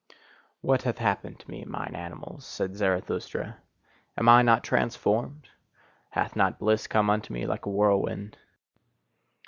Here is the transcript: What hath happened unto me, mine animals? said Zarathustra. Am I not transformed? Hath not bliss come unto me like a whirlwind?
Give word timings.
What 0.61 0.81
hath 0.81 0.97
happened 0.97 1.35
unto 1.35 1.51
me, 1.51 1.63
mine 1.63 1.93
animals? 1.95 2.43
said 2.43 2.75
Zarathustra. 2.75 3.57
Am 4.17 4.27
I 4.29 4.41
not 4.41 4.63
transformed? 4.63 5.47
Hath 6.09 6.35
not 6.35 6.57
bliss 6.57 6.87
come 6.87 7.07
unto 7.11 7.31
me 7.31 7.45
like 7.45 7.67
a 7.67 7.69
whirlwind? 7.69 8.35